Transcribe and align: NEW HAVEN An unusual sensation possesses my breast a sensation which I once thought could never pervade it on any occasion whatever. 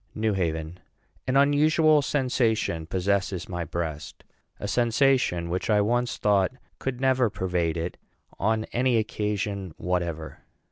NEW 0.15 0.33
HAVEN 0.33 0.79
An 1.27 1.37
unusual 1.37 2.01
sensation 2.01 2.87
possesses 2.87 3.47
my 3.47 3.63
breast 3.63 4.23
a 4.59 4.67
sensation 4.67 5.47
which 5.47 5.69
I 5.69 5.79
once 5.79 6.17
thought 6.17 6.53
could 6.79 6.99
never 6.99 7.29
pervade 7.29 7.77
it 7.77 7.97
on 8.39 8.63
any 8.73 8.97
occasion 8.97 9.75
whatever. 9.77 10.39